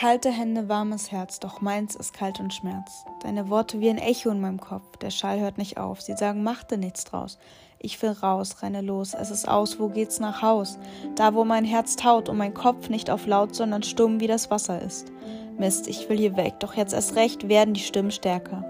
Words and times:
Kalte 0.00 0.30
Hände, 0.30 0.70
warmes 0.70 1.12
Herz, 1.12 1.40
doch 1.40 1.60
meins 1.60 1.94
ist 1.94 2.14
kalt 2.14 2.40
und 2.40 2.54
Schmerz. 2.54 3.04
Deine 3.22 3.50
Worte 3.50 3.80
wie 3.80 3.90
ein 3.90 3.98
Echo 3.98 4.30
in 4.30 4.40
meinem 4.40 4.58
Kopf, 4.58 4.96
der 4.96 5.10
Schall 5.10 5.40
hört 5.40 5.58
nicht 5.58 5.76
auf. 5.76 6.00
Sie 6.00 6.16
sagen, 6.16 6.42
mach 6.42 6.64
dir 6.64 6.78
nichts 6.78 7.04
draus. 7.04 7.36
Ich 7.78 8.00
will 8.00 8.12
raus, 8.12 8.62
renne 8.62 8.80
los, 8.80 9.12
es 9.12 9.30
ist 9.30 9.46
aus, 9.46 9.78
wo 9.78 9.90
geht's 9.90 10.18
nach 10.18 10.40
Haus? 10.40 10.78
Da, 11.16 11.34
wo 11.34 11.44
mein 11.44 11.66
Herz 11.66 11.96
taut 11.96 12.30
und 12.30 12.38
mein 12.38 12.54
Kopf 12.54 12.88
nicht 12.88 13.10
auf 13.10 13.26
laut, 13.26 13.54
sondern 13.54 13.82
stumm 13.82 14.20
wie 14.20 14.26
das 14.26 14.50
Wasser 14.50 14.80
ist. 14.80 15.12
Mist, 15.58 15.86
ich 15.86 16.08
will 16.08 16.16
hier 16.16 16.34
weg, 16.34 16.54
doch 16.60 16.72
jetzt 16.72 16.94
erst 16.94 17.14
recht 17.14 17.50
werden 17.50 17.74
die 17.74 17.80
Stimmen 17.80 18.10
stärker. 18.10 18.64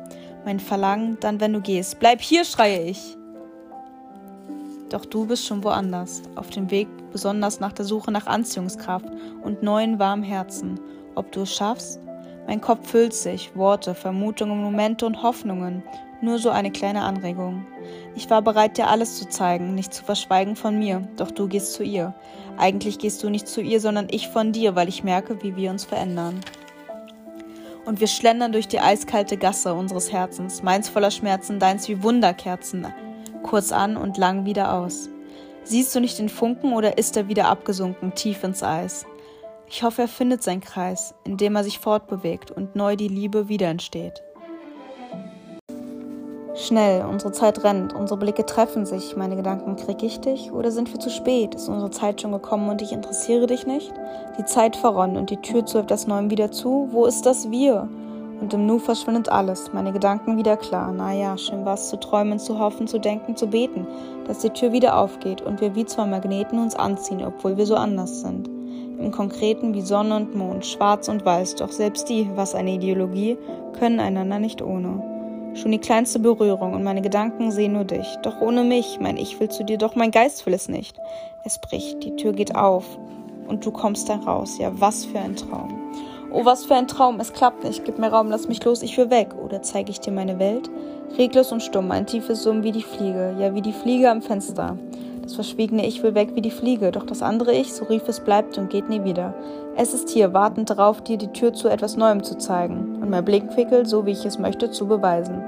Mein 0.44 0.58
Verlangen, 0.58 1.16
dann 1.20 1.38
wenn 1.38 1.52
du 1.52 1.60
gehst, 1.60 2.00
bleib 2.00 2.20
hier, 2.20 2.44
schreie 2.44 2.82
ich. 2.82 3.16
Doch 4.88 5.04
du 5.04 5.26
bist 5.26 5.46
schon 5.46 5.62
woanders, 5.62 6.22
auf 6.34 6.50
dem 6.50 6.72
Weg 6.72 6.88
besonders 7.12 7.60
nach 7.60 7.72
der 7.72 7.84
Suche 7.84 8.10
nach 8.10 8.26
Anziehungskraft 8.26 9.06
und 9.44 9.62
neuen 9.62 10.00
warmen 10.00 10.24
Herzen 10.24 10.80
ob 11.20 11.30
du 11.30 11.42
es 11.42 11.54
schaffst? 11.54 12.00
Mein 12.48 12.60
Kopf 12.60 12.88
füllt 12.90 13.14
sich, 13.14 13.54
Worte, 13.54 13.94
Vermutungen, 13.94 14.60
Momente 14.60 15.06
und 15.06 15.22
Hoffnungen, 15.22 15.84
nur 16.20 16.38
so 16.38 16.50
eine 16.50 16.72
kleine 16.72 17.02
Anregung. 17.02 17.66
Ich 18.16 18.28
war 18.28 18.42
bereit, 18.42 18.76
dir 18.76 18.88
alles 18.88 19.18
zu 19.18 19.28
zeigen, 19.28 19.74
nicht 19.74 19.94
zu 19.94 20.04
verschweigen 20.04 20.56
von 20.56 20.78
mir, 20.78 21.08
doch 21.16 21.30
du 21.30 21.46
gehst 21.46 21.74
zu 21.74 21.84
ihr. 21.84 22.14
Eigentlich 22.58 22.98
gehst 22.98 23.22
du 23.22 23.30
nicht 23.30 23.46
zu 23.46 23.60
ihr, 23.60 23.80
sondern 23.80 24.08
ich 24.10 24.28
von 24.28 24.52
dir, 24.52 24.74
weil 24.74 24.88
ich 24.88 25.04
merke, 25.04 25.42
wie 25.42 25.54
wir 25.56 25.70
uns 25.70 25.84
verändern. 25.84 26.40
Und 27.84 28.00
wir 28.00 28.08
schlendern 28.08 28.52
durch 28.52 28.68
die 28.68 28.80
eiskalte 28.80 29.36
Gasse 29.36 29.74
unseres 29.74 30.12
Herzens, 30.12 30.62
meins 30.62 30.88
voller 30.88 31.10
Schmerzen, 31.10 31.58
deins 31.58 31.88
wie 31.88 32.02
Wunderkerzen, 32.02 32.86
kurz 33.42 33.72
an 33.72 33.96
und 33.96 34.18
lang 34.18 34.44
wieder 34.44 34.74
aus. 34.74 35.08
Siehst 35.62 35.94
du 35.94 36.00
nicht 36.00 36.18
den 36.18 36.28
Funken 36.28 36.72
oder 36.72 36.98
ist 36.98 37.16
er 37.16 37.28
wieder 37.28 37.48
abgesunken, 37.48 38.14
tief 38.14 38.42
ins 38.44 38.62
Eis? 38.62 39.06
Ich 39.72 39.84
hoffe, 39.84 40.02
er 40.02 40.08
findet 40.08 40.42
seinen 40.42 40.62
Kreis, 40.62 41.14
in 41.22 41.36
dem 41.36 41.54
er 41.54 41.62
sich 41.62 41.78
fortbewegt 41.78 42.50
und 42.50 42.74
neu 42.74 42.96
die 42.96 43.06
Liebe 43.06 43.48
wieder 43.48 43.68
entsteht. 43.68 44.24
Schnell, 46.56 47.04
unsere 47.04 47.30
Zeit 47.30 47.62
rennt, 47.62 47.94
unsere 47.94 48.18
Blicke 48.18 48.44
treffen 48.44 48.84
sich, 48.84 49.16
meine 49.16 49.36
Gedanken, 49.36 49.76
krieg 49.76 50.02
ich 50.02 50.18
dich 50.18 50.50
oder 50.50 50.72
sind 50.72 50.92
wir 50.92 50.98
zu 50.98 51.08
spät? 51.08 51.54
Ist 51.54 51.68
unsere 51.68 51.92
Zeit 51.92 52.20
schon 52.20 52.32
gekommen 52.32 52.68
und 52.68 52.82
ich 52.82 52.90
interessiere 52.90 53.46
dich 53.46 53.64
nicht? 53.64 53.92
Die 54.38 54.44
Zeit 54.44 54.74
verronnen 54.74 55.16
und 55.16 55.30
die 55.30 55.40
Tür 55.40 55.64
zu 55.64 55.78
etwas 55.78 56.08
Neuem 56.08 56.32
wieder 56.32 56.50
zu? 56.50 56.88
Wo 56.90 57.06
ist 57.06 57.24
das 57.24 57.52
Wir? 57.52 57.88
Und 58.40 58.52
im 58.52 58.66
Nu 58.66 58.80
verschwindet 58.80 59.28
alles, 59.28 59.72
meine 59.72 59.92
Gedanken 59.92 60.36
wieder 60.36 60.56
klar. 60.56 60.90
Naja, 60.90 61.38
schön 61.38 61.64
war's 61.64 61.90
zu 61.90 61.96
träumen, 61.96 62.40
zu 62.40 62.58
hoffen, 62.58 62.88
zu 62.88 62.98
denken, 62.98 63.36
zu 63.36 63.46
beten, 63.46 63.86
dass 64.26 64.40
die 64.40 64.50
Tür 64.50 64.72
wieder 64.72 64.98
aufgeht 64.98 65.42
und 65.42 65.60
wir 65.60 65.76
wie 65.76 65.86
zwei 65.86 66.06
Magneten 66.06 66.58
uns 66.58 66.74
anziehen, 66.74 67.24
obwohl 67.24 67.56
wir 67.56 67.66
so 67.66 67.76
anders 67.76 68.20
sind 68.22 68.50
im 69.00 69.10
Konkreten 69.10 69.74
wie 69.74 69.82
Sonne 69.82 70.16
und 70.16 70.34
Mond, 70.34 70.66
schwarz 70.66 71.08
und 71.08 71.24
weiß, 71.24 71.56
doch 71.56 71.72
selbst 71.72 72.08
die, 72.08 72.28
was 72.34 72.54
eine 72.54 72.74
Ideologie, 72.74 73.38
können 73.78 74.00
einander 74.00 74.38
nicht 74.38 74.62
ohne. 74.62 75.02
Schon 75.54 75.72
die 75.72 75.78
kleinste 75.78 76.20
Berührung 76.20 76.74
und 76.74 76.84
meine 76.84 77.02
Gedanken 77.02 77.50
sehen 77.50 77.72
nur 77.72 77.84
dich. 77.84 78.06
Doch 78.22 78.40
ohne 78.40 78.62
mich, 78.62 78.98
mein 79.00 79.16
Ich 79.16 79.40
will 79.40 79.48
zu 79.48 79.64
dir, 79.64 79.78
doch 79.78 79.96
mein 79.96 80.12
Geist 80.12 80.46
will 80.46 80.54
es 80.54 80.68
nicht. 80.68 80.96
Es 81.44 81.58
bricht, 81.58 82.04
die 82.04 82.14
Tür 82.16 82.32
geht 82.32 82.54
auf 82.54 82.84
und 83.48 83.66
du 83.66 83.72
kommst 83.72 84.08
da 84.08 84.16
raus. 84.16 84.58
Ja, 84.58 84.70
was 84.74 85.04
für 85.04 85.18
ein 85.18 85.34
Traum. 85.34 85.76
Oh, 86.32 86.44
was 86.44 86.64
für 86.64 86.76
ein 86.76 86.86
Traum, 86.86 87.18
es 87.18 87.32
klappt 87.32 87.64
nicht. 87.64 87.84
Gib 87.84 87.98
mir 87.98 88.08
Raum, 88.08 88.30
lass 88.30 88.46
mich 88.46 88.62
los, 88.64 88.82
ich 88.82 88.96
will 88.96 89.10
weg. 89.10 89.34
Oder 89.34 89.62
zeige 89.62 89.90
ich 89.90 89.98
dir 89.98 90.12
meine 90.12 90.38
Welt? 90.38 90.70
Reglos 91.18 91.50
und 91.50 91.62
stumm, 91.62 91.90
ein 91.90 92.06
tiefes 92.06 92.44
Summen 92.44 92.62
wie 92.62 92.70
die 92.70 92.84
Fliege, 92.84 93.34
ja, 93.40 93.52
wie 93.52 93.62
die 93.62 93.72
Fliege 93.72 94.08
am 94.08 94.22
Fenster. 94.22 94.78
Das 95.30 95.36
verschwiegene 95.36 95.86
Ich 95.86 96.02
will 96.02 96.16
weg 96.16 96.30
wie 96.34 96.40
die 96.40 96.50
Fliege, 96.50 96.90
doch 96.90 97.06
das 97.06 97.22
andere 97.22 97.52
Ich, 97.52 97.72
so 97.72 97.84
rief 97.84 98.08
es, 98.08 98.18
bleibt 98.18 98.58
und 98.58 98.68
geht 98.68 98.88
nie 98.88 99.04
wieder. 99.04 99.32
Es 99.76 99.94
ist 99.94 100.08
hier, 100.08 100.34
wartend 100.34 100.70
darauf, 100.70 101.02
dir 101.02 101.18
die 101.18 101.28
Tür 101.28 101.52
zu 101.52 101.68
etwas 101.68 101.96
Neuem 101.96 102.24
zu 102.24 102.36
zeigen 102.36 102.98
und 103.00 103.10
mein 103.10 103.24
Blickwinkel, 103.24 103.86
so 103.86 104.04
wie 104.04 104.10
ich 104.10 104.24
es 104.24 104.40
möchte, 104.40 104.72
zu 104.72 104.88
beweisen. 104.88 105.40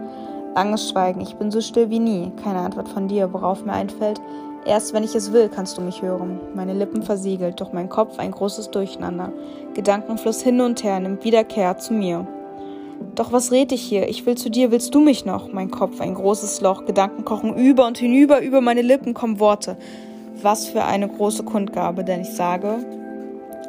Langes 0.54 0.88
Schweigen, 0.88 1.20
ich 1.20 1.34
bin 1.34 1.50
so 1.50 1.60
still 1.60 1.90
wie 1.90 1.98
nie, 1.98 2.30
keine 2.44 2.60
Antwort 2.60 2.88
von 2.90 3.08
dir, 3.08 3.32
worauf 3.32 3.64
mir 3.64 3.72
einfällt, 3.72 4.20
erst 4.64 4.94
wenn 4.94 5.02
ich 5.02 5.16
es 5.16 5.32
will, 5.32 5.48
kannst 5.48 5.76
du 5.76 5.82
mich 5.82 6.00
hören. 6.00 6.38
Meine 6.54 6.74
Lippen 6.74 7.02
versiegelt, 7.02 7.60
doch 7.60 7.72
mein 7.72 7.88
Kopf 7.88 8.20
ein 8.20 8.30
großes 8.30 8.70
Durcheinander. 8.70 9.32
Gedankenfluss 9.74 10.42
hin 10.42 10.60
und 10.60 10.84
her 10.84 11.00
nimmt 11.00 11.24
Wiederkehr 11.24 11.76
zu 11.76 11.92
mir. 11.92 12.24
Doch 13.14 13.32
was 13.32 13.52
red 13.52 13.72
ich 13.72 13.82
hier? 13.82 14.08
Ich 14.08 14.24
will 14.26 14.36
zu 14.36 14.50
dir, 14.50 14.70
willst 14.70 14.94
du 14.94 15.00
mich 15.00 15.24
noch? 15.24 15.52
Mein 15.52 15.70
Kopf, 15.70 16.00
ein 16.00 16.14
großes 16.14 16.60
Loch, 16.60 16.84
Gedanken 16.84 17.24
kochen 17.24 17.54
über 17.54 17.86
und 17.86 17.98
hinüber, 17.98 18.40
über 18.40 18.60
meine 18.60 18.82
Lippen 18.82 19.14
kommen 19.14 19.40
Worte. 19.40 19.76
Was 20.40 20.66
für 20.66 20.84
eine 20.84 21.08
große 21.08 21.44
Kundgabe, 21.44 22.04
denn 22.04 22.22
ich 22.22 22.30
sage, 22.30 22.84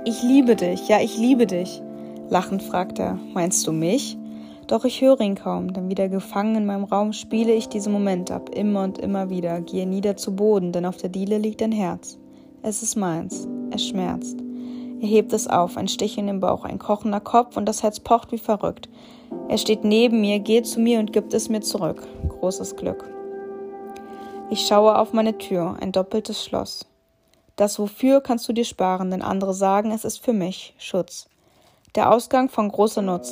ich 0.06 0.24
liebe 0.24 0.56
dich, 0.56 0.88
ja, 0.88 1.00
ich 1.02 1.18
liebe 1.18 1.46
dich. 1.46 1.82
Lachend 2.30 2.64
fragt 2.64 3.00
er, 3.00 3.20
meinst 3.34 3.66
du 3.68 3.72
mich? 3.72 4.18
Doch 4.68 4.86
ich 4.86 5.02
höre 5.02 5.22
ihn 5.22 5.36
kaum, 5.36 5.74
denn 5.74 5.90
wieder 5.90 6.10
gefangen 6.10 6.56
in 6.56 6.66
meinem 6.66 6.86
Raum 6.86 7.14
spiele 7.14 7.54
ich 7.54 7.68
diesen 7.68 7.94
Moment 7.94 8.32
ab, 8.32 8.50
immer 8.56 8.84
und 8.84 8.98
immer 8.98 9.30
wieder, 9.30 9.62
gehe 9.62 9.86
nieder 9.86 10.18
zu 10.18 10.36
Boden, 10.36 10.72
denn 10.72 10.86
auf 10.86 10.98
der 10.98 11.10
Diele 11.10 11.38
liegt 11.38 11.62
ein 11.62 11.72
Herz. 11.72 12.18
Es 12.62 12.82
ist 12.82 12.96
meins, 12.96 13.48
es 13.72 13.86
schmerzt. 13.86 14.43
Er 15.04 15.10
hebt 15.10 15.34
es 15.34 15.48
auf, 15.48 15.76
ein 15.76 15.90
Stich 15.90 16.18
in 16.18 16.28
den 16.28 16.40
Bauch, 16.40 16.64
ein 16.64 16.80
kochender 16.80 17.20
Kopf 17.20 17.58
und 17.58 17.66
das 17.66 17.84
Herz 17.84 18.00
pocht 18.00 18.32
wie 18.32 18.38
verrückt. 18.38 18.88
Er 19.50 19.58
steht 19.58 19.84
neben 19.84 20.22
mir, 20.22 20.40
geht 20.40 20.66
zu 20.66 20.80
mir 20.80 21.00
und 21.00 21.12
gibt 21.12 21.34
es 21.34 21.50
mir 21.50 21.60
zurück. 21.60 22.08
Großes 22.30 22.78
Glück. 22.78 23.04
Ich 24.50 24.66
schaue 24.66 24.98
auf 24.98 25.12
meine 25.12 25.38
Tür, 25.38 25.76
ein 25.82 25.92
doppeltes 25.92 26.42
Schloss. 26.42 26.86
Das 27.58 27.80
Wofür 27.80 28.22
kannst 28.22 28.48
du 28.48 28.54
dir 28.54 28.64
sparen, 28.64 29.12
denn 29.12 29.22
andere 29.22 29.54
sagen, 29.54 29.92
es 29.92 30.06
ist 30.06 30.24
für 30.24 30.32
mich 30.32 30.74
Schutz. 30.78 31.28
Der 31.96 32.10
Ausgang 32.10 32.48
von 32.48 32.70
großer 32.70 33.02
Nutz. 33.02 33.32